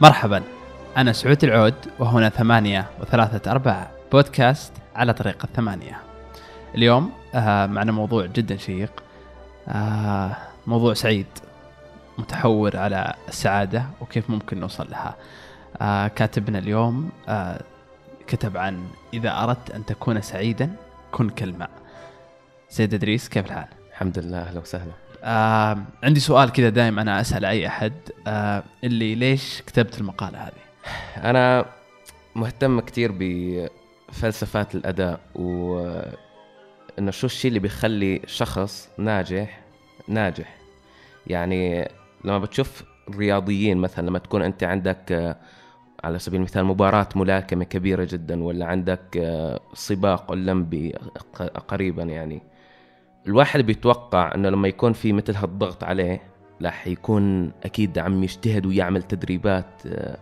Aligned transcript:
مرحبا. 0.00 0.42
أنا 0.96 1.12
سعود 1.12 1.44
العود 1.44 1.74
وهنا 1.98 2.28
ثمانية 2.28 2.86
وثلاثة 3.00 3.50
أرباع. 3.50 3.90
بودكاست 4.12 4.72
على 4.96 5.12
طريق 5.12 5.44
الثمانية. 5.44 6.00
اليوم 6.74 7.12
آه 7.34 7.66
معنا 7.66 7.92
موضوع 7.92 8.26
جدا 8.26 8.56
شيق. 8.56 9.02
آه 9.68 10.36
موضوع 10.66 10.94
سعيد 10.94 11.26
متحور 12.18 12.76
على 12.76 13.14
السعادة 13.28 13.84
وكيف 14.00 14.30
ممكن 14.30 14.60
نوصل 14.60 14.90
لها. 14.90 15.16
آه 15.80 16.08
كاتبنا 16.08 16.58
اليوم 16.58 17.10
كتب 18.26 18.56
عن 18.56 18.86
إذا 19.14 19.42
أردت 19.44 19.70
أن 19.70 19.86
تكون 19.86 20.20
سعيدا 20.20 20.76
كن 21.12 21.30
كالماء. 21.30 21.70
سيد 22.68 22.94
إدريس 22.94 23.28
كيف 23.28 23.46
الحال؟ 23.46 23.68
الحمد 23.90 24.18
لله 24.18 24.38
أهلا 24.38 24.60
وسهلا. 24.60 25.03
آه 25.24 25.78
عندي 26.02 26.20
سؤال 26.20 26.52
كذا 26.52 26.68
دائما 26.68 27.02
أنا 27.02 27.20
أسأل 27.20 27.44
أي 27.44 27.66
أحد 27.66 27.92
آه 28.26 28.62
اللي 28.84 29.14
ليش 29.14 29.62
كتبت 29.66 30.00
المقالة 30.00 30.38
هذه؟ 30.38 31.30
أنا 31.30 31.64
مهتم 32.34 32.80
كثير 32.80 33.12
بفلسفات 33.18 34.74
الأداء 34.74 35.20
و 35.34 35.78
انه 36.98 37.10
شو 37.10 37.26
الشيء 37.26 37.48
اللي 37.48 37.60
بيخلي 37.60 38.22
شخص 38.26 38.88
ناجح 38.98 39.60
ناجح 40.08 40.56
يعني 41.26 41.88
لما 42.24 42.38
بتشوف 42.38 42.84
الرياضيين 43.08 43.78
مثلا 43.78 44.06
لما 44.06 44.18
تكون 44.18 44.42
أنت 44.42 44.64
عندك 44.64 45.12
آه، 45.12 45.36
على 46.04 46.18
سبيل 46.18 46.40
المثال 46.40 46.64
مباراة 46.64 47.08
ملاكمة 47.16 47.64
كبيرة 47.64 48.08
جدا 48.10 48.42
ولا 48.42 48.66
عندك 48.66 49.16
آه، 49.16 49.60
سباق 49.74 50.30
أولمبي 50.30 50.94
قريبا 51.68 52.02
يعني 52.02 52.42
الواحد 53.26 53.60
بيتوقع 53.60 54.34
إنه 54.34 54.48
لما 54.48 54.68
يكون 54.68 54.92
في 54.92 55.12
مثل 55.12 55.36
هالضغط 55.36 55.84
عليه 55.84 56.22
راح 56.62 56.86
يكون 56.86 57.52
أكيد 57.64 57.98
عم 57.98 58.22
يجتهد 58.22 58.66
ويعمل 58.66 59.02
تدريبات 59.02 59.66
آه، 59.86 60.18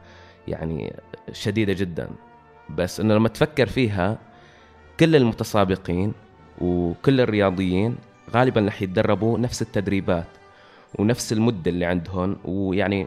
يعني 0.48 0.96
شديدة 1.32 1.72
جدا. 1.72 2.08
بس 2.70 3.00
إنه 3.00 3.14
لما 3.14 3.28
تفكر 3.28 3.66
فيها 3.66 4.18
كل 5.00 5.16
المتسابقين 5.16 6.12
وكل 6.60 7.20
الرياضيين 7.20 7.96
غالبا 8.30 8.60
رح 8.60 8.82
يتدربوا 8.82 9.38
نفس 9.38 9.62
التدريبات 9.62 10.26
ونفس 10.98 11.32
المدة 11.32 11.70
اللي 11.70 11.84
عندهم. 11.84 12.36
ويعني 12.44 13.06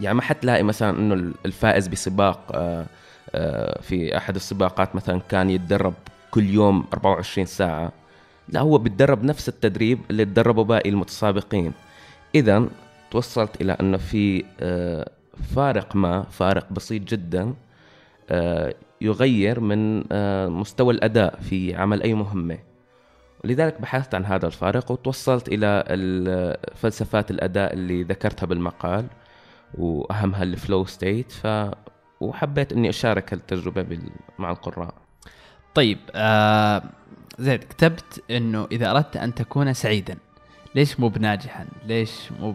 يعني 0.00 0.14
ما 0.14 0.22
حتلاقي 0.22 0.62
مثلا 0.62 0.98
إنه 0.98 1.32
الفائز 1.46 1.88
بسباق 1.88 2.40
آه، 2.54 2.86
آه، 3.34 3.80
في 3.80 4.16
أحد 4.16 4.34
السباقات 4.36 4.94
مثلا 4.96 5.20
كان 5.20 5.50
يتدرب 5.50 5.94
كل 6.30 6.44
يوم 6.44 6.84
24 6.94 7.46
ساعة. 7.46 7.92
لا 8.48 8.60
هو 8.60 8.78
بيتدرب 8.78 9.24
نفس 9.24 9.48
التدريب 9.48 9.98
اللي 10.10 10.24
تدربه 10.24 10.64
باقي 10.64 10.90
المتسابقين 10.90 11.72
اذا 12.34 12.68
توصلت 13.10 13.60
إلى 13.60 13.72
انه 13.72 13.96
في 13.96 14.44
آه، 14.60 15.10
فارق 15.54 15.96
ما 15.96 16.22
فارق 16.22 16.72
بسيط 16.72 17.02
جدا 17.02 17.54
آه، 18.30 18.74
يغير 19.00 19.60
من 19.60 20.04
آه، 20.12 20.48
مستوى 20.48 20.94
الأداء 20.94 21.40
في 21.40 21.74
عمل 21.74 22.02
أي 22.02 22.14
مهمة 22.14 22.58
لذلك 23.44 23.80
بحثت 23.80 24.14
عن 24.14 24.24
هذا 24.24 24.46
الفارق 24.46 24.90
وتوصلت 24.90 25.48
إلى 25.48 25.84
ال- 25.86 26.56
فلسفات 26.76 27.30
الأداء 27.30 27.72
اللي 27.72 28.02
ذكرتها 28.02 28.46
بالمقال 28.46 29.06
وأهمها 29.78 30.42
ال 30.42 30.50
flow 30.50 30.84
state 30.84 31.32
ف 31.32 31.46
وحبيت 32.20 32.72
إني 32.72 32.88
أشارك 32.88 33.32
هالتجربة. 33.32 33.98
مع 34.38 34.50
القراء 34.50 34.94
طيب 35.76 35.98
آه 36.14 36.82
زيد 37.38 37.64
كتبت 37.64 38.22
إنه 38.30 38.68
إذا 38.72 38.90
أردت 38.90 39.16
أن 39.16 39.34
تكون 39.34 39.72
سعيدا 39.72 40.16
ليش 40.74 41.00
مو 41.00 41.08
بناجحا؟ 41.08 41.66
ليش 41.86 42.32
مو 42.40 42.54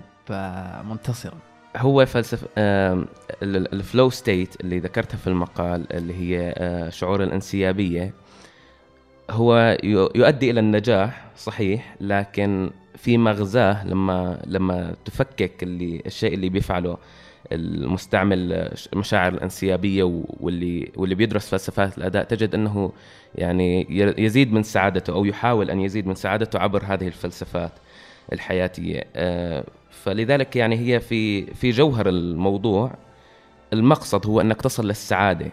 منتصرا؟ 0.84 1.38
هو 1.78 2.06
فلسفة 2.06 2.48
ال 3.44 3.57
flow 3.57 4.10
state 4.10 4.62
اللي 4.62 4.80
ذكرتها 4.80 5.18
في 5.18 5.28
المقال 5.28 5.94
اللي 5.94 6.14
هي 6.14 6.54
آه، 6.58 6.90
شعور 6.90 7.24
الانسيابية 7.24 8.14
هو 9.30 9.78
يؤدي 10.16 10.52
إلى 10.52 10.60
النجاح 10.60 11.26
صحيح 11.38 11.96
لكن 12.02 12.72
في 12.96 13.18
مغزاه 13.18 13.88
لما 13.88 14.42
لما 14.46 14.96
تفكك 15.06 15.64
اللي 15.64 16.02
الشيء 16.06 16.34
اللي 16.34 16.50
بيفعله 16.50 16.98
المستعمل 17.56 18.72
مشاعر 18.96 19.34
الانسيابية 19.34 20.04
و- 20.04 20.24
واللي 20.40 20.92
واللي 20.96 21.16
بيدرس 21.16 21.50
فلسفات 21.50 21.98
الأداء 21.98 22.24
تجد 22.24 22.56
أنه 22.56 22.92
يعني 23.36 23.86
يزيد 24.18 24.54
من 24.54 24.64
سعادته 24.64 25.14
أو 25.14 25.26
يحاول 25.26 25.70
أن 25.70 25.82
يزيد 25.82 26.08
من 26.08 26.16
سعادته 26.16 26.60
عبر 26.60 26.84
هذه 26.86 27.08
الفلسفات 27.08 27.72
الحياتية. 28.34 29.04
آه، 29.16 29.64
فلذلك 29.90 30.56
يعني 30.56 30.76
هي 30.80 31.00
في 31.00 31.46
في 31.46 31.70
جوهر 31.70 32.10
الموضوع 32.10 32.92
المقصد 33.74 34.28
هو 34.28 34.42
أنك 34.42 34.62
تصل 34.62 34.88
للسعادة. 34.88 35.52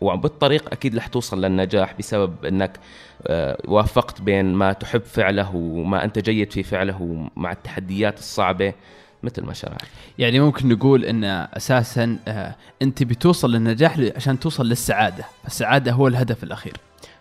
وبالطريق 0.00 0.72
أكيد 0.72 0.96
رح 0.96 1.06
توصل 1.06 1.40
للنجاح 1.44 1.94
بسبب 1.98 2.44
أنك 2.44 2.78
آه، 3.26 3.58
وافقت 3.68 4.22
بين 4.22 4.54
ما 4.54 4.72
تحب 4.72 5.00
فعله 5.02 5.56
وما 5.56 6.04
أنت 6.04 6.18
جيد 6.18 6.52
في 6.52 6.62
فعله 6.62 7.02
ومع 7.36 7.52
التحديات 7.52 8.18
الصعبة. 8.18 8.72
مثل 9.22 9.44
ما 9.44 9.52
شرحت 9.52 9.86
يعني 10.18 10.40
ممكن 10.40 10.68
نقول 10.68 11.04
إن 11.04 11.24
أساسا 11.24 12.18
آه 12.28 12.54
أنت 12.82 13.02
بتوصل 13.02 13.52
للنجاح 13.52 13.98
عشان 14.16 14.40
توصل 14.40 14.66
للسعادة، 14.66 15.24
السعادة 15.46 15.92
هو 15.92 16.08
الهدف 16.08 16.44
الأخير. 16.44 16.76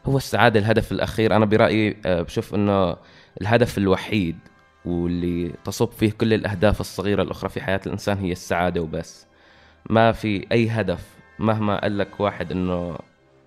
هو 0.06 0.18
السعادة 0.18 0.60
الهدف 0.60 0.92
الأخير. 0.92 1.36
أنا 1.36 1.46
برأيي 1.46 1.98
آه، 2.06 2.22
بشوف 2.22 2.56
إنه 2.56 2.96
الهدف 3.42 3.78
الوحيد 3.78 4.38
واللي 4.86 5.52
تصب 5.66 5.92
فيه 5.92 6.12
كل 6.12 6.34
الأهداف 6.34 6.82
الصغيرة 6.82 7.22
الأخرى 7.22 7.50
في 7.50 7.62
حياة 7.62 7.82
الإنسان 7.86 8.18
هي 8.18 8.32
السعادة 8.32 8.82
وبس. 8.82 9.26
ما 9.90 10.12
في 10.12 10.46
أي 10.52 10.70
هدف 10.70 11.04
مهما 11.40 11.82
قال 11.82 11.98
لك 11.98 12.20
واحد 12.20 12.52
إنه 12.52 12.98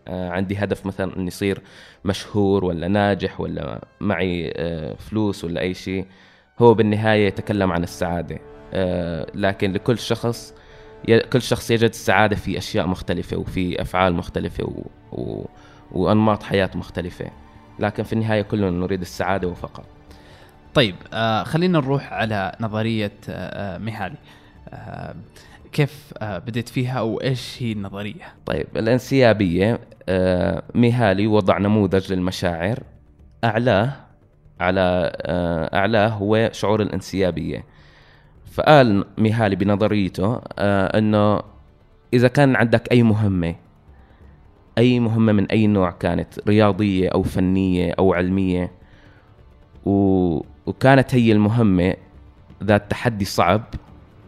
آه، 0.08 0.30
عندي 0.30 0.56
هدف 0.56 0.86
مثلا 0.86 1.16
اني 1.16 1.28
اصير 1.28 1.60
مشهور 2.04 2.64
ولا 2.64 2.88
ناجح 2.88 3.40
ولا 3.40 3.84
معي 4.00 4.54
فلوس 4.98 5.44
ولا 5.44 5.60
أي 5.60 5.74
شيء 5.74 6.06
هو 6.58 6.74
بالنهاية 6.74 7.26
يتكلم 7.26 7.72
عن 7.72 7.82
السعادة 7.82 8.38
آه، 8.74 9.26
لكن 9.34 9.72
لكل 9.72 9.98
شخص 9.98 10.54
كل 11.32 11.42
شخص 11.42 11.70
يجد 11.70 11.88
السعادة 11.90 12.36
في 12.36 12.58
أشياء 12.58 12.86
مختلفة 12.86 13.36
وفي 13.36 13.82
أفعال 13.82 14.14
مختلفة 14.14 14.64
و... 14.64 14.82
و... 15.12 15.46
وأنماط 15.92 16.42
حياة 16.42 16.70
مختلفة 16.74 17.30
لكن 17.78 18.02
في 18.02 18.12
النهاية 18.12 18.42
كلنا 18.42 18.70
نريد 18.70 19.00
السعادة 19.00 19.48
وفقط 19.48 19.84
طيب 20.74 20.94
آه 21.12 21.42
خلينا 21.42 21.78
نروح 21.80 22.12
على 22.12 22.56
نظرية 22.60 23.12
آه 23.28 23.74
آه، 23.74 23.78
ميهالي. 23.78 24.16
آه 24.68 25.14
كيف 25.72 26.12
آه 26.18 26.38
بديت 26.38 26.68
فيها 26.68 27.00
وايش 27.00 27.62
هي 27.62 27.72
النظرية؟ 27.72 28.34
طيب 28.46 28.66
الانسيابية 28.76 29.80
آه، 30.08 30.62
ميهالي 30.74 31.26
وضع 31.26 31.58
نموذج 31.58 32.12
للمشاعر 32.12 32.78
أعلاه 33.44 33.92
على 34.62 35.12
آه، 35.16 35.76
أعلاه 35.78 36.08
هو 36.08 36.50
شعور 36.52 36.82
الانسيابية. 36.82 37.64
فقال 38.52 39.04
ميهالي 39.18 39.56
بنظريته 39.56 40.40
آه، 40.58 40.98
أنه 40.98 41.40
إذا 42.14 42.28
كان 42.28 42.56
عندك 42.56 42.92
أي 42.92 43.02
مهمة 43.02 43.54
أي 44.78 45.00
مهمة 45.00 45.32
من 45.32 45.46
أي 45.46 45.66
نوع 45.66 45.90
كانت 45.90 46.48
رياضية 46.48 47.08
أو 47.08 47.22
فنية 47.22 47.94
أو 47.98 48.14
علمية 48.14 48.72
و... 49.84 49.92
وكانت 50.66 51.14
هي 51.14 51.32
المهمة 51.32 51.94
ذات 52.62 52.90
تحدي 52.90 53.24
صعب 53.24 53.62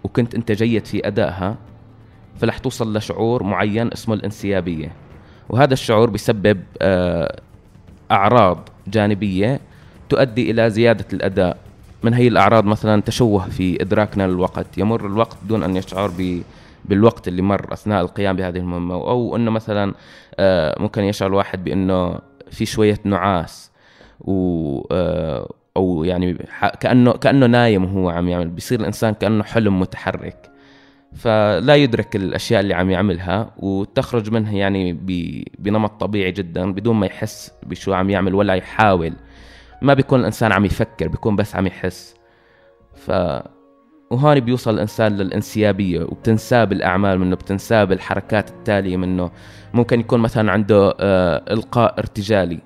وكنت 0.04 0.34
أنت 0.34 0.52
جيد 0.52 0.86
في 0.86 1.06
أدائها 1.06 1.56
فرح 2.36 2.58
توصل 2.58 2.96
لشعور 2.96 3.42
معين 3.42 3.92
اسمه 3.92 4.14
الانسيابية. 4.14 4.92
وهذا 5.48 5.72
الشعور 5.72 6.10
بيسبب 6.10 6.62
آه، 6.82 7.40
أعراض 8.10 8.68
جانبية 8.86 9.60
تؤدي 10.14 10.50
إلى 10.50 10.70
زيادة 10.70 11.04
الأداء. 11.12 11.56
من 12.02 12.14
هي 12.14 12.28
الأعراض؟ 12.28 12.64
مثلا 12.64 13.02
تشوه 13.02 13.48
في 13.48 13.82
إدراكنا 13.82 14.26
للوقت 14.26 14.78
يمر 14.78 15.06
الوقت 15.06 15.36
دون 15.48 15.62
أن 15.62 15.76
يشعر 15.76 16.10
ب 16.18 16.42
بالوقت 16.84 17.28
اللي 17.28 17.42
مر 17.42 17.72
أثناء 17.72 18.02
القيام 18.02 18.36
بهذه 18.36 18.56
المهمة. 18.56 18.94
أو 18.94 19.36
أنه 19.36 19.50
مثلا 19.50 19.94
آه، 20.38 20.76
ممكن 20.82 21.04
يشعر 21.04 21.28
الواحد 21.28 21.64
بأنه 21.64 22.18
في 22.50 22.66
شوية 22.66 22.98
نعاس. 23.04 23.70
و 24.20 24.32
آه، 24.92 25.52
أو 25.76 26.04
يعني 26.04 26.38
كأنه 26.80 27.12
كأنه 27.12 27.46
نايم 27.46 27.84
وهو 27.84 28.10
عم 28.10 28.28
يعمل. 28.28 28.48
بيصير 28.48 28.80
الإنسان 28.80 29.14
كأنه 29.14 29.44
حلم 29.44 29.80
متحرك. 29.80 30.50
فلا 31.14 31.74
يدرك 31.74 32.16
الأشياء 32.16 32.60
اللي 32.60 32.74
عم 32.74 32.90
يعملها. 32.90 33.50
وتخرج 33.56 34.30
منها 34.30 34.52
يعني 34.52 34.92
بنمط 35.58 36.00
طبيعي 36.00 36.32
جدا 36.32 36.72
بدون 36.72 36.96
ما 36.96 37.06
يحس 37.06 37.52
بشو 37.62 37.92
عم 37.92 38.10
يعمل 38.10 38.34
ولا 38.34 38.54
يحاول. 38.54 39.12
ما 39.84 39.94
بيكون 39.94 40.20
الإنسان 40.20 40.52
عم 40.52 40.64
يفكر 40.64 41.08
بيكون 41.08 41.36
بس 41.36 41.56
عم 41.56 41.66
يحس. 41.66 42.14
ف 42.94 43.10
وهون 44.10 44.40
بيوصل 44.40 44.74
الإنسان 44.74 45.16
للانسيابية 45.16 46.02
وبتنساب 46.02 46.72
الاعمال 46.72 47.18
منه 47.18 47.36
بتنساب 47.36 47.92
الحركات 47.92 48.50
التالية 48.50 48.96
منه. 48.96 49.30
ممكن 49.74 50.00
يكون 50.00 50.20
مثلا 50.20 50.52
عنده 50.52 50.94
آه، 51.00 51.44
إلقاء 51.50 51.98
ارتجالي 51.98 52.58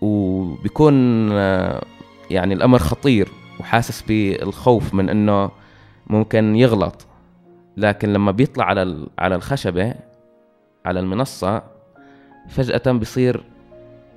وبيكون 0.00 0.94
آه، 1.32 1.84
يعني 2.30 2.54
الأمر 2.54 2.78
خطير 2.78 3.28
وحاسس 3.60 4.02
بالخوف 4.02 4.94
من 4.94 5.08
إنه 5.08 5.50
ممكن 6.06 6.56
يغلط. 6.56 7.06
لكن 7.76 8.12
لما 8.12 8.32
بيطلع 8.32 8.64
على 8.64 9.06
على 9.18 9.34
الخشبة 9.34 9.94
على 10.84 11.00
المنصة 11.00 11.62
فجأة 12.48 12.92
بصير 12.92 13.44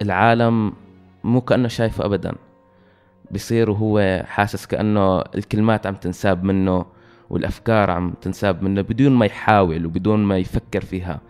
العالم 0.01 0.73
مو 1.23 1.41
كأنه 1.41 1.67
شايفه 1.67 2.05
ابدا. 2.05 2.35
بصير 3.31 3.69
وهو 3.69 4.23
حاسس 4.27 4.65
كأنه 4.65 5.19
الكلمات 5.19 5.87
عم 5.87 5.95
تنساب 5.95 6.43
منه 6.43 6.85
والأفكار 7.29 7.91
عم 7.91 8.13
تنساب 8.21 8.63
منه 8.63 8.81
بدون 8.81 9.11
ما 9.11 9.25
يحاول 9.25 9.85
وبدون 9.85 10.19
ما 10.23 10.37
يفكر 10.37 10.81
فيها. 10.81 11.21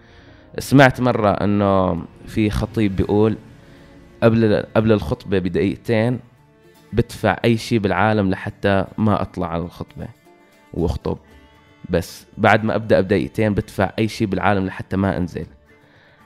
سمعت 0.60 1.02
مرة 1.02 1.30
إنه 1.30 2.02
في 2.26 2.50
خطيب 2.50 2.96
بيقول 2.96 3.38
قبل 4.24 4.64
قبل 4.76 4.92
الخطبة 4.92 5.40
بدقيقتين 5.40 6.20
بدفع 6.94 7.38
أي 7.46 7.58
شيء 7.58 7.80
بالعالم 7.80 8.30
لحتى 8.30 8.86
ما 8.98 9.22
أطلع 9.22 9.48
على 9.48 9.64
الخطبة 9.64 10.08
وأخطب. 10.74 11.18
بس 11.90 12.26
بعد 12.38 12.64
ما 12.64 12.76
أبدأ 12.76 13.02
بدقيقتين 13.02 13.54
بدفع 13.54 13.92
أي 14.00 14.08
شيء 14.08 14.28
بالعالم 14.28 14.66
لحتى 14.66 14.98
ما 14.98 15.18
أنزل. 15.18 15.46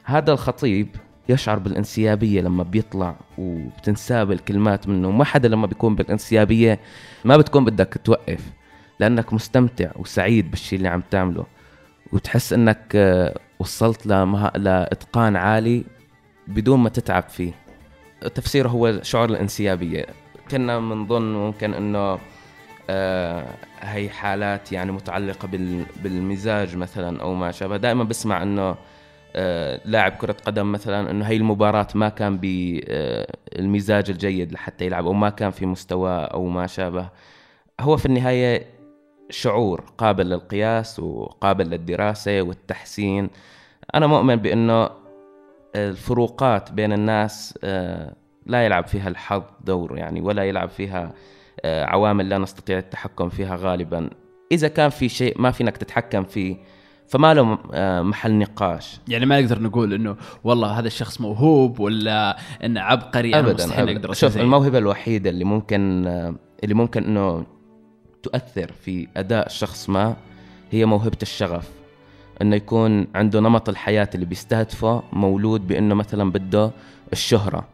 هذا 0.03 0.31
الخطيب 0.31 0.87
يشعر 1.29 1.59
بالانسيابية 1.59 2.41
لما 2.41 2.63
بيطلع 2.63 3.15
وبتنساب 3.37 4.31
الكلمات 4.31 4.87
منه. 4.87 5.11
ما 5.11 5.23
حدا 5.25 5.47
لما 5.47 5.67
بيكون 5.67 5.95
بالانسيابية 5.95 6.79
ما 7.25 7.37
بتكون 7.37 7.65
بدك 7.65 7.97
توقف 8.03 8.51
لأنك 8.99 9.33
مستمتع 9.33 9.91
وسعيد 9.95 10.51
بالشيء 10.51 10.77
اللي 10.77 10.89
عم 10.89 11.03
تعمله. 11.11 11.45
وتحس 12.11 12.53
إنك 12.53 12.91
آه، 12.95 13.39
وصلت 13.59 14.07
لمها... 14.07 14.51
لإتقان 14.55 15.35
عالي 15.35 15.83
بدون 16.47 16.79
ما 16.79 16.89
تتعب 16.89 17.23
فيه. 17.29 17.51
تفسيره 18.35 18.69
هو 18.69 18.99
شعور 19.01 19.29
الانسيابية. 19.29 20.05
كنا 20.51 20.79
بنظن 20.79 21.33
ممكن 21.33 21.73
إنه 21.73 22.19
آه 22.89 23.45
هي 23.79 24.09
حالات 24.09 24.71
يعني 24.71 24.91
متعلقة 24.91 25.47
بال... 25.47 25.85
بالمزاج 26.03 26.75
مثلا 26.75 27.21
أو 27.21 27.33
ما 27.33 27.51
شابه. 27.51 27.77
دائما 27.77 28.03
بسمع 28.03 28.43
إنه 28.43 28.75
لاعب 29.85 30.11
كرة 30.11 30.35
قدم 30.45 30.71
مثلا 30.71 31.11
إنه 31.11 31.25
هي 31.25 31.35
المباراة 31.35 31.87
ما 31.95 32.09
كان 32.09 32.37
بالمزاج 32.37 34.09
الجيد 34.09 34.51
لحتى 34.51 34.85
يلعب 34.85 35.05
أو 35.05 35.13
ما 35.13 35.29
كان 35.29 35.51
في 35.51 35.65
مستواه 35.65 36.25
أو 36.25 36.45
ما 36.45 36.67
شابه. 36.67 37.09
هو 37.79 37.97
في 37.97 38.05
النهاية 38.05 38.65
شعور 39.29 39.83
قابل 39.97 40.29
للقياس 40.29 40.99
وقابل 40.99 41.65
للدراسة 41.69 42.41
والتحسين. 42.41 43.29
أنا 43.95 44.07
مؤمن 44.07 44.35
بإنه 44.35 44.89
الفروقات 45.75 46.71
بين 46.71 46.93
الناس 46.93 47.59
آه، 47.63 48.15
لا 48.45 48.65
يلعب 48.65 48.87
فيها 48.87 49.09
الحظ 49.09 49.43
دور 49.63 49.97
يعني 49.97 50.21
ولا 50.21 50.43
يلعب 50.43 50.69
فيها 50.69 51.13
آه، 51.61 51.85
عوامل 51.85 52.29
لا 52.29 52.37
نستطيع 52.37 52.77
التحكم 52.77 53.29
فيها 53.29 53.55
غالبا. 53.55 54.09
إذا 54.51 54.67
كان 54.67 54.89
في 54.89 55.09
شيء 55.09 55.41
ما 55.41 55.51
فينك 55.51 55.77
تتحكم 55.77 56.23
فيه 56.23 56.57
فما 57.13 57.33
له 57.33 57.57
آه، 57.73 58.01
محل 58.01 58.33
نقاش 58.33 58.99
يعني 59.07 59.25
ما 59.25 59.41
نقدر 59.41 59.61
نقول 59.61 59.93
إنه 59.93 60.15
والله 60.43 60.79
هذا 60.79 60.87
الشخص 60.87 61.21
موهوب 61.21 61.79
ولا 61.79 62.37
إنه 62.63 62.81
عبقري 62.81 63.39
ابدا, 63.39 63.53
مستحيل 63.53 63.89
أبداً. 63.89 63.95
أقدر 63.99 64.13
شوف. 64.13 64.37
الموهبة 64.37 64.77
الوحيدة 64.77 65.29
اللي 65.29 65.43
ممكن 65.43 66.07
آه، 66.07 66.35
اللي 66.63 66.75
ممكن 66.75 67.03
إنه 67.03 67.45
تؤثر 68.23 68.71
في 68.71 69.07
أداء 69.17 69.49
شخص 69.49 69.89
ما 69.89 70.15
هي 70.71 70.85
موهبة 70.85 71.17
الشغف 71.21 71.69
إنه 72.41 72.55
يكون 72.55 73.07
عنده 73.15 73.39
نمط 73.39 73.69
الحياة 73.69 74.09
اللي 74.15 74.25
بيستهدفه 74.25 75.03
مولود 75.13 75.67
بإنه 75.67 75.95
مثلا 75.95 76.31
بده 76.31 76.71
الشهرة 77.13 77.67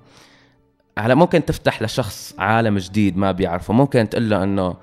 على 0.98 1.16
ممكن 1.16 1.46
تفتح 1.46 1.82
لشخص 1.82 2.36
عالم 2.40 2.78
جديد 2.78 3.18
ما 3.18 3.32
بيعرفه 3.32 3.74
ممكن 3.74 4.10
تقول 4.10 4.30
له 4.30 4.44
إنه 4.44 4.76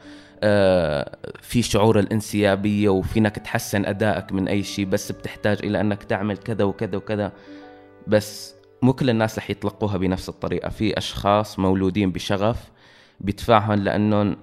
في 1.41 1.63
شعور 1.63 1.99
الانسيابية 1.99 2.89
وفينك 2.89 3.37
تحسن 3.37 3.87
أدائك 3.87 4.33
من 4.33 4.49
أي 4.49 4.63
شيء 4.63 4.85
بس 4.85 5.13
بتحتاج 5.13 5.59
إلى 5.65 5.81
أنك 5.81 6.03
تعمل 6.03 6.37
كذا 6.37 6.65
وكذا 6.65 6.97
وكذا. 6.97 7.33
بس 8.07 8.55
مو 8.83 8.93
كل 8.93 9.11
الناس 9.11 9.39
رح 9.39 9.51
يتلقوها 9.51 9.97
بنفس 9.97 10.29
الطريقة. 10.29 10.69
في 10.69 10.99
أشخاص 10.99 11.59
مولودين 11.59 12.13
بشغف 12.13 12.71
بيدفعهم 13.21 13.73
لانهم 13.73 14.37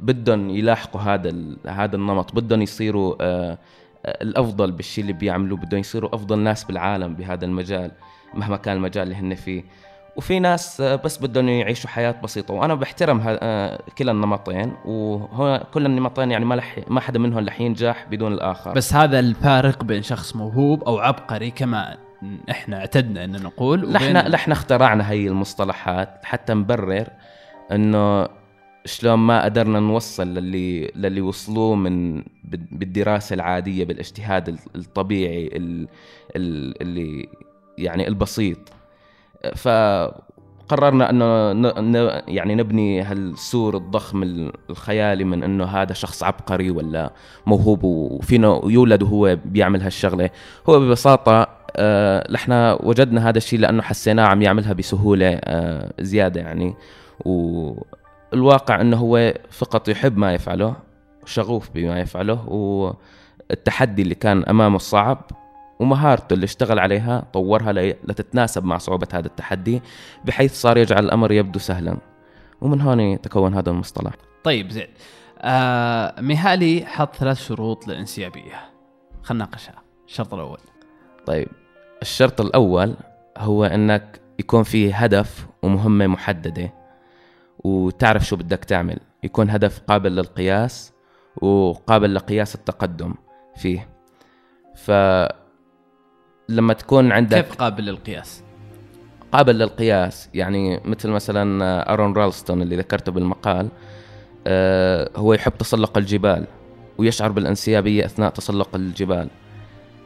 بدهم 0.00 0.50
يلاحقوا 0.50 1.00
هذا 1.00 1.34
هذا 1.66 1.96
النمط. 1.96 2.34
بدهم 2.34 2.62
يصيروا 2.62 3.16
آه، 3.20 3.58
آه، 4.06 4.22
الأفضل 4.22 4.72
بالشيء 4.72 5.02
اللي 5.02 5.12
بيعملوه. 5.12 5.58
بدهم 5.58 5.80
يصيروا 5.80 6.14
أفضل 6.14 6.38
ناس 6.38 6.64
بالعالم 6.64 7.14
بهذا 7.14 7.44
المجال 7.44 7.90
مهما 8.34 8.56
كان 8.56 8.76
المجال 8.76 9.02
اللي 9.02 9.14
هن 9.14 9.34
فيه. 9.34 9.64
وفي 10.18 10.38
ناس 10.40 10.80
آه، 10.80 10.96
بس 10.96 11.18
بدهم 11.18 11.48
يعيشوا 11.48 11.90
حياة 11.90 12.14
بسيطة 12.24 12.54
وأنا 12.54 12.74
بحترم 12.74 13.20
آه، 13.26 13.80
كلا 13.98 14.12
النمطين 14.12 14.72
وهو 14.84 15.66
كل 15.74 15.86
النمطين 15.86 16.30
يعني 16.30 16.44
ما 16.44 16.54
لح 16.54 16.78
ما 16.88 17.00
حدا 17.00 17.18
منهم 17.18 17.46
رح 17.48 17.60
ينجح 17.60 18.06
بدون 18.10 18.32
الآخر. 18.32 18.72
بس 18.72 18.94
هذا 18.94 19.18
الفارق 19.18 19.84
بين 19.84 20.02
شخص 20.02 20.36
موهوب 20.36 20.84
أو 20.84 20.98
عبقري 20.98 21.50
كما 21.50 21.96
إحنا 22.50 22.76
اعتدنا 22.78 23.24
ان 23.24 23.42
نقول 23.42 23.84
وبين- 23.84 23.92
نحن 23.94 24.16
نحن 24.30 24.52
اخترعنا 24.52 25.10
هي 25.10 25.26
المصطلحات 25.28 26.20
حتى 26.24 26.54
نبرر 26.54 27.06
إنه 27.72 28.28
شلون 28.84 29.14
ما 29.14 29.44
قدرنا 29.44 29.80
نوصل 29.80 30.34
للي 30.34 30.92
للي 30.96 31.20
وصلوه 31.20 31.74
من 31.74 32.16
بال- 32.44 32.66
بالدراسة 32.72 33.34
العادية 33.34 33.84
بالإجتهاد 33.84 34.58
الطبيعي 34.76 35.46
ال- 35.46 35.88
ال- 36.36 36.82
اللي 36.82 37.28
يعني 37.78 38.08
البسيط. 38.08 38.58
فقررنا 39.56 41.10
أنه 41.78 42.22
يعني 42.28 42.54
نبني 42.54 43.02
هالسور 43.02 43.76
الضخم 43.76 44.22
ال- 44.22 44.52
الخيالي 44.70 45.24
من 45.24 45.42
أنه 45.42 45.64
هذا 45.64 45.92
شخص 45.92 46.22
عبقري 46.22 46.70
ولا 46.70 47.12
موهوب 47.46 47.84
وفينه 47.84 48.60
يولد 48.64 49.02
وهو 49.02 49.38
بيعمل 49.44 49.82
هالشغلة. 49.82 50.30
هو 50.68 50.80
ببساطة 50.80 51.46
آه، 51.76 52.32
نحن 52.32 52.52
وجدنا 52.80 53.28
هذا 53.28 53.38
الشيء 53.38 53.58
لأنه 53.58 53.82
حسيناه 53.82 54.24
عم 54.26 54.42
يعملها 54.42 54.72
بسهولة 54.72 55.40
آه، 55.44 55.92
زيادة 56.00 56.40
يعني. 56.40 56.74
والواقع 57.24 58.80
أنه 58.80 58.96
هو 58.96 59.34
فقط 59.50 59.88
يحب 59.88 60.16
ما 60.18 60.34
يفعله 60.34 60.74
شغوف 61.24 61.70
بما 61.74 62.00
يفعله 62.00 62.48
والتحدي 62.48 64.02
اللي 64.02 64.14
كان 64.14 64.44
أمامه 64.44 64.78
صعب. 64.78 65.30
ومهارته 65.80 66.34
اللي 66.34 66.44
اشتغل 66.44 66.78
عليها 66.78 67.26
طورها 67.32 67.72
لتتناسب 67.72 68.64
مع 68.64 68.78
صعوبة 68.78 69.08
هذا 69.12 69.26
التحدي 69.26 69.82
بحيث 70.24 70.54
صار 70.54 70.78
يجعل 70.78 71.04
الأمر 71.04 71.32
يبدو 71.32 71.58
سهلا. 71.58 71.96
ومن 72.60 72.80
هون 72.80 73.20
تكون 73.20 73.54
هذا 73.54 73.70
المصطلح. 73.70 74.12
طيب 74.44 74.70
زين. 74.70 74.88
آه 75.38 76.20
ميهالي 76.20 76.86
حط 76.86 77.14
ثلاث 77.14 77.40
شروط 77.40 77.88
للانسيابية. 77.88 78.70
خلينا 79.22 79.44
نناقشها. 79.44 79.82
الشرط 80.06 80.34
الأول. 80.34 80.58
طيب. 81.26 81.48
الشرط 82.02 82.40
الأول 82.40 82.94
هو 83.38 83.64
أنك 83.64 84.20
يكون 84.38 84.62
في 84.62 84.92
هدف 84.92 85.46
ومهمة 85.62 86.06
محددة 86.06 86.72
وتعرف 87.58 88.26
شو 88.26 88.36
بدك 88.36 88.64
تعمل. 88.64 88.98
يكون 89.22 89.50
هدف 89.50 89.80
قابل 89.80 90.16
للقياس 90.16 90.92
وقابل 91.42 92.14
لقياس 92.14 92.54
التقدم 92.54 93.14
فيه. 93.56 93.88
فلما 96.48 96.72
تكون 96.72 97.12
عندك 97.12 97.44
كيف 97.44 97.54
قابل 97.54 97.84
للقياس؟ 97.84 98.42
قابل 99.32 99.58
للقياس 99.58 100.28
يعني 100.34 100.80
مثل 100.84 101.08
مثلا 101.08 101.92
أرون 101.92 102.12
رالستون 102.12 102.62
اللي 102.62 102.76
ذكرته 102.76 103.12
بالمقال 103.12 103.68
آه، 104.46 105.10
هو 105.16 105.32
يحب 105.32 105.52
تسلق 105.58 105.98
الجبال 105.98 106.46
ويشعر 106.98 107.30
بالانسيابية 107.30 108.04
أثناء 108.04 108.30
تسلق 108.30 108.74
الجبال 108.74 109.28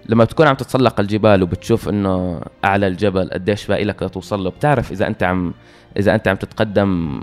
لما 0.09 0.25
بتكون 0.25 0.47
عم 0.47 0.55
تتسلق 0.55 1.01
الجبال 1.01 1.43
وبتشوف 1.43 1.89
إنه 1.89 2.41
أعلى 2.65 2.87
الجبل 2.87 3.31
قديش 3.31 3.67
باقي 3.67 3.85
لك 3.85 4.03
لتوصل 4.03 4.45
له 4.45 4.51
بتعرف 4.51 4.93
إذا 4.93 5.07
أنت 5.07 5.23
عم 5.23 5.55
إذا 5.97 6.15
أنت 6.15 6.29
عم 6.29 6.37
تتقدم 6.37 7.23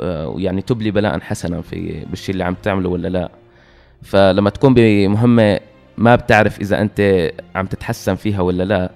آه، 0.00 0.28
ويعني 0.28 0.62
تبلي 0.62 0.90
بلاء 0.90 1.20
حسنا 1.20 1.62
في 1.62 2.04
بالشيء 2.10 2.32
اللي 2.32 2.44
عم 2.44 2.54
تعمله 2.54 2.88
ولا 2.88 3.08
لا 3.08 3.30
فلما 4.02 4.50
تكون 4.50 4.74
بمهمة 4.74 5.60
ما 5.96 6.16
بتعرف 6.16 6.60
إذا 6.60 6.80
أنت 6.80 7.30
عم 7.54 7.66
تتحسن 7.66 8.14
فيها 8.14 8.40
ولا 8.40 8.62
لا. 8.62 8.90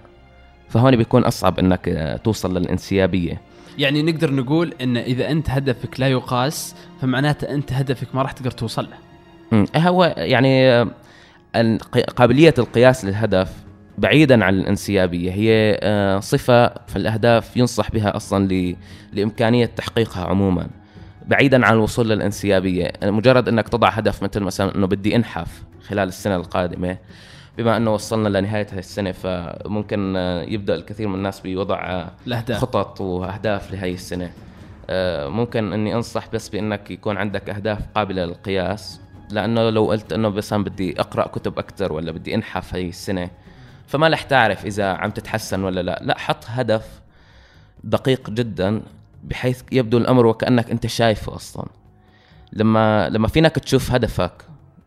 فهون 0.68 0.96
بيكون 0.96 1.24
أصعب 1.24 1.58
إنك 1.58 1.88
آه، 1.88 2.16
توصل 2.16 2.58
للانسيابية. 2.58 3.40
يعني 3.78 4.02
نقدر 4.02 4.34
نقول 4.34 4.74
إن 4.80 4.96
إذا 4.96 5.30
أنت 5.30 5.50
هدفك 5.50 6.00
لا 6.00 6.08
يقاس 6.08 6.74
فمعناته 7.00 7.54
أنت 7.54 7.72
هدفك 7.72 8.14
ما 8.14 8.22
راح 8.22 8.32
تقدر 8.32 8.50
توصل 8.50 8.82
له. 8.82 8.96
مم. 9.52 9.66
هو 9.76 10.14
يعني 10.16 10.70
آه، 10.70 10.88
قابلية 12.16 12.54
القياس 12.58 13.04
للهدف 13.04 13.52
بعيدا 13.98 14.44
عن 14.44 14.54
الانسيابية 14.54 15.32
هي 15.32 15.78
آه، 15.82 16.20
صفة 16.20 16.68
في 16.68 16.96
الأهداف 16.96 17.56
ينصح 17.56 17.90
بها 17.90 18.16
أصلا 18.16 18.74
لإمكانية 19.12 19.66
تحقيقها 19.66 20.24
عموما. 20.24 20.68
بعيدا 21.28 21.66
عن 21.66 21.72
الوصول 21.72 22.08
للانسيابية. 22.08 22.92
مجرد 23.02 23.48
إنك 23.48 23.68
تضع 23.68 23.88
هدف 23.88 24.22
مثل 24.22 24.40
مثلا 24.40 24.74
إنه 24.74 24.86
بدي 24.86 25.16
أنحف 25.16 25.62
خلال 25.88 26.08
السنة 26.08 26.36
القادمة 26.36 26.98
بما 27.58 27.76
إنه 27.76 27.94
وصلنا 27.94 28.38
لنهاية 28.38 28.66
السنة 28.72 29.12
فممكن 29.12 30.16
يبدأ 30.48 30.74
الكثير 30.74 31.08
من 31.08 31.14
الناس 31.14 31.40
بوضع 31.40 32.08
الأهداف. 32.26 32.58
خطط 32.58 33.00
وأهداف 33.00 33.72
لهي 33.72 33.94
السنة. 33.94 34.30
آه، 34.90 35.28
ممكن 35.28 35.72
إني 35.72 35.94
أنصح 35.94 36.28
بس 36.32 36.48
بإنك 36.48 36.90
يكون 36.90 37.16
عندك 37.16 37.50
أهداف 37.50 37.78
قابلة 37.94 38.24
للقياس 38.24 39.00
لأنه 39.30 39.70
لو 39.70 39.84
قلت 39.84 40.12
إنه 40.12 40.28
مثلا 40.28 40.64
بدي 40.64 41.00
أقرأ 41.00 41.28
كتب 41.28 41.58
أكثر 41.58 41.92
ولا 41.92 42.12
بدي 42.12 42.34
أنحف 42.34 42.74
هي 42.74 42.88
السنة 42.88 43.30
فما 43.86 44.08
رح 44.08 44.22
تعرف 44.22 44.66
إذا 44.66 44.92
عم 44.92 45.10
تتحسن 45.10 45.64
ولا 45.64 45.80
لا. 45.80 46.00
لا 46.02 46.18
حط 46.18 46.44
هدف 46.48 47.00
دقيق 47.84 48.30
جدا 48.30 48.82
بحيث 49.24 49.62
يبدو 49.72 49.98
الأمر 49.98 50.26
وكأنك 50.26 50.70
أنت 50.70 50.86
شايفه 50.86 51.34
أصلا. 51.34 51.66
لما 52.52 53.08
لما 53.08 53.28
فينك 53.28 53.58
تشوف 53.58 53.92
هدفك 53.92 54.32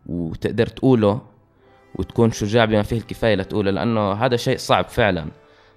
وتقدر 0.06 0.66
تقوله 0.66 1.20
وتكون 1.94 2.30
شجاع 2.30 2.64
بما 2.64 2.82
فيه 2.82 2.96
الكفاية 2.96 3.34
لتقوله 3.34 3.70
لأنه 3.70 4.12
هذا 4.12 4.36
شيء 4.36 4.56
صعب 4.56 4.84
فعلا. 4.84 5.26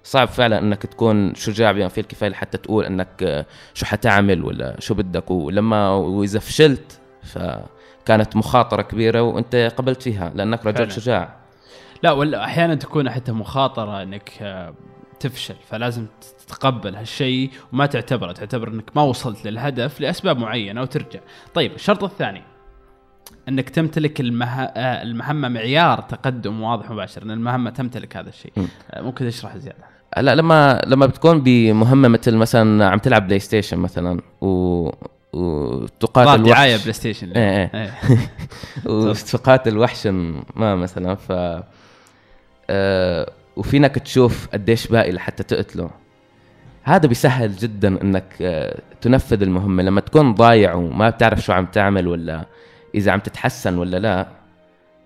صعب 0.04 0.28
فعلا 0.28 0.58
إنك 0.58 0.82
تكون 0.82 1.34
شجاع 1.34 1.72
بما 1.72 1.88
فيه 1.88 2.00
الكفاية 2.00 2.30
لحتى 2.30 2.58
تقول 2.58 2.84
إنك 2.84 3.46
شو 3.74 3.86
حتعمل 3.86 4.44
ولا 4.44 4.80
شو 4.80 4.94
بدك. 4.94 5.30
ولما 5.30 5.88
وإذا 5.90 6.38
فشلت 6.38 7.00
فكانت 7.22 8.36
مخاطرة 8.36 8.82
كبيرة 8.82 9.22
وأنت 9.22 9.72
قبلت 9.76 10.02
فيها 10.02 10.32
لأنك 10.34 10.66
رجل 10.66 10.76
فعلا. 10.76 10.88
شجاع. 10.90 11.36
لا 12.02 12.12
ولا 12.12 12.44
أحيانا 12.44 12.74
تكون 12.74 13.10
حتى 13.10 13.32
مخاطرة 13.32 14.02
إنك 14.02 14.32
آه، 14.42 14.74
تفشل 15.20 15.54
فلازم 15.68 16.06
تتقبل 16.46 16.94
هالشيء 16.94 17.50
وما 17.72 17.86
تعتبره 17.86 18.32
تعتبر 18.32 18.68
إنك 18.68 18.96
ما 18.96 19.02
وصلت 19.02 19.46
للهدف 19.46 20.00
لأسباب 20.00 20.38
معينة 20.38 20.82
وترجع. 20.82 21.20
طيب 21.54 21.74
الشرط 21.74 22.04
الثاني 22.04 22.42
إنك 23.48 23.70
تمتلك 23.70 24.20
المه... 24.20 24.62
المهمة 24.76 25.48
معيار 25.48 26.00
تقدم 26.00 26.62
واضح 26.62 26.90
ومباشر 26.90 27.22
إن 27.22 27.30
المهمة 27.30 27.70
تمتلك 27.70 28.16
هذا 28.16 28.28
الشيء. 28.28 28.52
آه، 28.90 29.00
ممكن 29.02 29.28
تشرح 29.28 29.56
زيادة. 29.56 29.84
لا 30.16 30.34
لما 30.34 30.82
لما 30.86 31.06
بتكون 31.06 31.40
بمهمة 31.40 32.08
مثل 32.08 32.36
مثلا 32.36 32.88
عم 32.88 32.98
تلعب 32.98 33.26
PlayStation 33.26 33.78
مثلا 33.78 34.20
و 34.40 34.90
وتقاتل 35.32 36.42
دعاية 36.42 36.76
PlayStation. 36.76 37.30
إيه 37.30 37.70
إيه, 37.74 37.74
إيه. 37.74 38.30
وتقاتل 38.92 39.78
وحش 39.78 40.06
ما 40.56 40.76
مثلا 40.76 41.14
ف 41.14 41.32
آه 42.70 43.32
وفينك 43.56 43.94
تشوف 43.98 44.48
قديش 44.52 44.86
باقي 44.86 45.12
لحتى 45.12 45.42
تقتله. 45.42 45.90
هذا 46.82 47.08
بيسهل 47.08 47.56
جدا 47.56 48.02
إنك 48.02 48.24
آه 48.42 48.78
تنفذ 49.00 49.42
المهمة. 49.42 49.82
لما 49.82 50.00
تكون 50.00 50.34
ضايع 50.34 50.74
وما 50.74 51.10
بتعرف 51.10 51.40
شو 51.42 51.52
عم 51.52 51.66
تعمل 51.66 52.08
ولا 52.08 52.44
إذا 52.94 53.12
عم 53.12 53.20
تتحسن 53.20 53.78
ولا 53.78 53.96
لا 53.96 54.26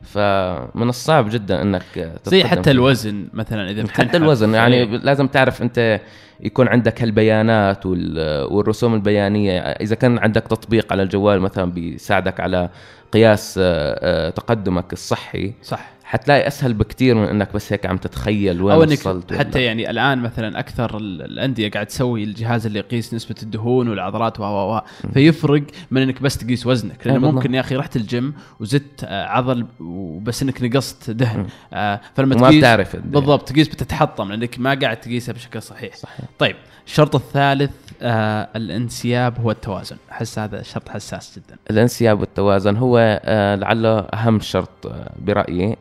فمن 0.02 0.88
الصعب 0.88 1.30
جدا 1.30 1.62
إنك 1.62 2.12
زي 2.24 2.44
حتى. 2.44 2.70
الوزن 2.70 3.28
مثلا 3.32 3.70
إذا 3.70 3.88
حتى 3.88 4.16
الوزن 4.16 4.54
يعني 4.54 4.98
لازم 4.98 5.26
تعرف 5.26 5.62
أنت 5.62 6.00
يكون 6.40 6.68
عندك 6.68 7.02
هالبيانات 7.02 7.86
والرسوم 7.86 8.94
البيانية. 8.94 9.60
إذا 9.60 9.94
كان 9.94 10.18
عندك 10.18 10.42
تطبيق 10.42 10.92
على 10.92 11.02
الجوال 11.02 11.40
مثلا 11.40 11.72
بيساعدك 11.72 12.40
على 12.40 12.68
قياس 13.12 13.58
آه، 13.58 13.62
آه، 14.02 14.30
تقدمك 14.30 14.92
الصحي 14.92 15.54
صح. 15.62 15.90
حتلاقي 16.10 16.46
أسهل 16.46 16.74
بكثير 16.74 17.14
من 17.14 17.24
إنك 17.24 17.52
بس 17.52 17.72
هيك 17.72 17.86
عم 17.86 17.96
تتخيل 17.96 18.62
وين 18.62 18.74
أو 18.74 18.82
إنك 18.82 18.98
وصلت 18.98 19.32
حتى 19.32 19.58
ولا. 19.58 19.66
يعني 19.66 19.90
الآن 19.90 20.18
مثلا 20.18 20.58
أكثر 20.58 20.96
الأندية 20.96 21.70
قاعد 21.70 21.86
تسوي 21.86 22.24
الجهاز 22.24 22.66
اللي 22.66 22.78
يقيس 22.78 23.14
نسبة 23.14 23.34
الدهون 23.42 23.88
والعضلات 23.88 24.40
و 24.40 24.42
و 24.44 24.80
فيفرق 25.14 25.62
من 25.90 26.02
إنك 26.02 26.22
بس 26.22 26.38
تقيس 26.38 26.66
وزنك. 26.66 27.06
لأنه 27.06 27.26
إيه، 27.26 27.32
ممكن 27.32 27.54
يا 27.54 27.60
أخي 27.60 27.76
رحت 27.76 27.96
الجيم 27.96 28.34
وزدت 28.60 29.04
آه، 29.04 29.26
عضل 29.26 29.66
وبس 29.80 30.42
إنك 30.42 30.62
نقصت 30.62 31.10
دهن. 31.10 31.46
آه 31.72 32.00
فلما 32.14 32.34
تقيس 32.34 32.52
ما 32.54 32.58
بتعرف 32.58 32.96
بالضبط 32.96 33.48
تقيس 33.48 33.68
بتتحطم 33.68 34.28
لأنك 34.28 34.58
ما 34.58 34.74
قاعد 34.74 34.96
تقيسها 34.96 35.32
بشكل 35.32 35.62
صحيح. 35.62 35.96
صحيح. 35.96 36.26
طيب 36.38 36.56
الشرط 36.86 37.14
الثالث 37.14 37.70
آه 38.02 38.48
الانسياب 38.56 39.40
هو 39.40 39.50
التوازن. 39.50 39.96
أحس 40.12 40.38
هذا 40.38 40.62
شرط 40.62 40.88
حساس 40.88 41.38
جدا. 41.38 41.58
الانسياب 41.70 42.20
والتوازن 42.20 42.76
هو 42.76 43.20
آه 43.24 43.54
لعله 43.54 43.98
أهم 43.98 44.40
شرط 44.40 44.86
آه 44.86 45.12
برأيي. 45.18 45.76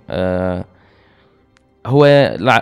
هو 1.85 2.05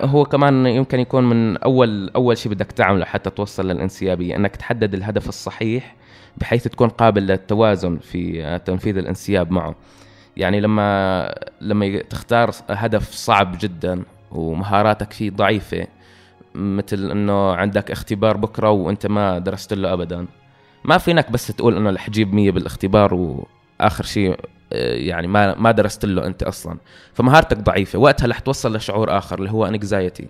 هو 0.03 0.25
كمان 0.25 0.65
يمكن 0.65 0.99
يكون 0.99 1.23
من 1.23 1.57
أول 1.57 2.09
أول 2.15 2.37
شيء 2.37 2.51
بدك 2.51 2.71
تعمله 2.71 3.05
حتى 3.05 3.29
توصل 3.29 3.67
للانسيابية 3.67 4.35
إنك 4.35 4.55
تحدد 4.55 4.93
الهدف 4.93 5.29
الصحيح 5.29 5.95
بحيث 6.37 6.63
تكون 6.67 6.89
قابل 6.89 7.21
للتوازن 7.27 7.97
في 7.97 8.59
تنفيذ 8.65 8.97
الانسياب 8.97 9.51
معه. 9.51 9.75
يعني 10.37 10.59
لما 10.59 11.35
لما 11.61 11.99
تختار 11.99 12.51
هدف 12.69 13.11
صعب 13.11 13.55
جدا 13.59 14.03
ومهاراتك 14.31 15.13
فيه 15.13 15.31
ضعيفة 15.31 15.87
مثل 16.57 17.11
إنه 17.11 17.53
عندك 17.53 17.91
اختبار 17.91 18.37
بكرة 18.37 18.69
وأنت 18.69 19.07
ما 19.07 19.39
درست 19.39 19.73
له 19.73 19.93
ابدا. 19.93 20.27
ما 20.85 20.97
فينك 20.97 21.31
بس 21.31 21.47
تقول 21.47 21.75
إنه 21.77 21.89
رح 21.89 22.09
جيب 22.09 22.33
100 22.33 22.51
بالاختبار 22.51 23.13
وآخر 23.13 24.03
شيء 24.03 24.39
آه، 24.73 24.93
يعني 24.95 25.27
ما 25.27 25.55
ما 25.55 25.71
درست 25.71 26.05
له 26.05 26.25
أنت 26.27 26.43
أصلا. 26.43 26.77
فمهارتك 27.13 27.57
ضعيفة. 27.57 27.99
وقتها 27.99 28.27
رح 28.27 28.39
توصل 28.39 28.75
لشعور 28.75 29.17
آخر 29.17 29.39
اللي 29.39 29.51
هو 29.51 29.65
انكزايتي 29.65 30.27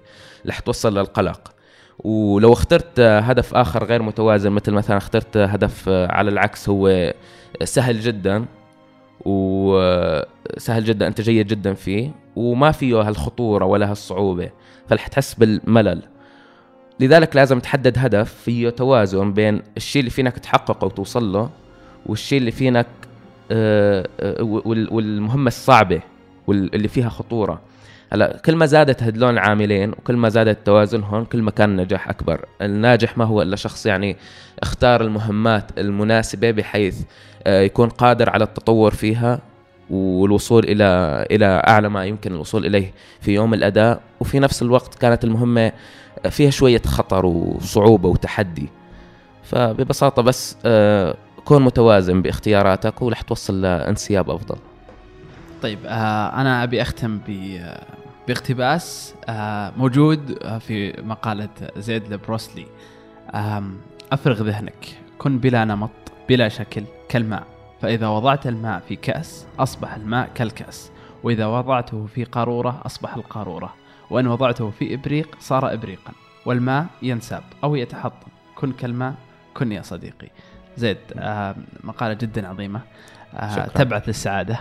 رح 0.47 0.59
توصل 0.59 0.97
للقلق. 0.97 1.51
ولو 1.99 2.53
اخترت 2.53 2.99
هدف 2.99 3.55
آخر 3.55 3.83
غير 3.83 4.01
متوازن 4.01 4.51
مثل 4.51 4.71
مثلا 4.71 4.97
اخترت 4.97 5.37
هدف 5.37 5.89
على 5.89 6.29
العكس 6.29 6.69
هو 6.69 7.13
سهل 7.63 7.99
جدا. 7.99 8.45
وسهل 9.25 10.83
جدا 10.83 11.07
أنت 11.07 11.21
جيد 11.21 11.47
جدا 11.47 11.73
فيه. 11.73 12.11
وما 12.35 12.71
فيه 12.71 13.01
هالخطورة 13.01 13.65
ولا 13.65 13.91
هالصعوبة. 13.91 14.49
فرح 14.89 15.07
تحس 15.07 15.33
بالملل. 15.33 16.03
لذلك 16.99 17.35
لازم 17.35 17.59
تحدد 17.59 17.97
هدف 17.97 18.33
فيه 18.33 18.69
توازن 18.69 19.33
بين 19.33 19.61
الشيء 19.77 19.99
اللي 19.99 20.11
فينك 20.11 20.39
تحققه 20.39 20.85
وتوصل 20.85 21.33
له 21.33 21.49
والشيء 22.05 22.39
اللي 22.39 22.51
فينك 22.51 22.87
آه، 23.51 24.07
آه، 24.19 24.43
والمهمة 24.91 25.47
الصعبة 25.47 26.01
واللي 26.47 26.87
فيها 26.87 27.09
خطورة. 27.09 27.61
هلا 28.13 28.37
كل 28.45 28.55
ما 28.55 28.65
زادت 28.65 29.03
هدلون 29.03 29.33
العاملين 29.33 29.91
وكل 29.91 30.15
ما 30.15 30.29
زادت 30.29 30.57
توازنهم 30.65 31.23
كل 31.23 31.41
ما 31.41 31.51
كان 31.51 31.69
النجاح 31.69 32.09
أكبر. 32.09 32.45
الناجح 32.61 33.17
ما 33.17 33.25
هو 33.25 33.41
إلا 33.41 33.55
شخص 33.55 33.85
يعني 33.85 34.17
اختار 34.59 35.01
المهمات 35.01 35.79
المناسبة 35.79 36.51
بحيث 36.51 37.01
آه، 37.47 37.61
يكون 37.61 37.89
قادر 37.89 38.29
على 38.29 38.43
التطور 38.43 38.91
فيها 38.91 39.39
والوصول 39.89 40.63
إلى 40.63 40.85
إلى 41.31 41.45
أعلى 41.67 41.89
ما 41.89 42.05
يمكن 42.05 42.33
الوصول 42.33 42.65
إليه 42.65 42.93
في 43.21 43.33
يوم 43.33 43.53
الأداء. 43.53 44.01
وفي 44.19 44.39
نفس 44.39 44.61
الوقت 44.61 44.95
كانت 44.95 45.23
المهمة 45.23 45.71
فيها 46.29 46.49
شوية 46.49 46.81
خطر 46.81 47.25
وصعوبة 47.25 48.09
وتحدي. 48.09 48.69
فببساطة 49.43 50.21
بس 50.21 50.57
آه، 50.65 51.15
كون 51.45 51.61
متوازن 51.61 52.21
باختياراتك 52.21 53.01
ورح 53.01 53.21
توصل 53.21 53.61
لانسياب 53.61 54.29
أفضل. 54.29 54.55
طيب 55.61 55.79
آه 55.85 56.41
أنا 56.41 56.63
أبي 56.63 56.81
أختم 56.81 57.19
ب 57.27 57.59
باقتباس 58.27 59.15
آه 59.29 59.73
موجود 59.77 60.39
في 60.59 61.01
مقالة 61.01 61.49
زيد 61.77 62.13
لبروسلي. 62.13 62.65
أفرغ 64.11 64.43
ذهنك 64.43 64.97
كن 65.17 65.39
بلا 65.39 65.65
نمط 65.65 65.89
بلا 66.29 66.49
شكل 66.49 66.83
كالماء. 67.09 67.43
فإذا 67.81 68.07
وضعت 68.07 68.47
الماء 68.47 68.81
في 68.87 68.95
كأس 68.95 69.45
أصبح 69.59 69.95
الماء 69.95 70.29
كالكأس. 70.35 70.91
وإذا 71.23 71.45
وضعته 71.45 72.05
في 72.05 72.23
قارورة 72.23 72.81
أصبح 72.85 73.15
القارورة. 73.15 73.73
وإن 74.09 74.27
وضعته 74.27 74.69
في 74.69 74.93
إبريق 74.93 75.37
صار 75.39 75.73
إبريقا 75.73 76.13
والماء 76.45 76.85
ينساب 77.01 77.43
أو 77.63 77.75
يتحطم. 77.75 78.27
كن 78.55 78.71
كالماء 78.71 79.13
كن 79.53 79.71
يا 79.71 79.81
صديقي. 79.81 80.29
زيد 80.77 80.97
آه 81.15 81.55
مقالة 81.83 82.13
جدا 82.13 82.47
عظيمة. 82.47 82.81
آه 83.33 83.65
تبعث 83.67 84.07
للسعادة. 84.07 84.59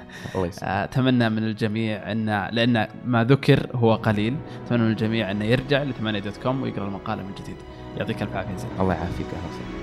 آه 0.62 0.84
أتمنى 0.84 1.28
من 1.28 1.44
الجميع 1.44 2.12
أن 2.12 2.48
لأن 2.52 2.88
ما 3.04 3.24
ذكر 3.24 3.66
هو 3.74 3.94
قليل. 3.94 4.36
أتمنى 4.66 4.82
من 4.82 4.90
الجميع 4.90 5.30
أنه 5.30 5.44
يرجع 5.44 5.82
لثمانية 5.82 6.20
دوت 6.20 6.36
كوم 6.36 6.62
ويقرأ 6.62 6.84
المقالة 6.84 7.22
من 7.22 7.32
جديد. 7.34 7.56
يعطيك 7.96 8.22
الف 8.22 8.36
عافية 8.36 8.56
زيد. 8.56 8.70
الله 8.80 8.94
يعافيك 8.94 9.26
أهلا 9.26 9.77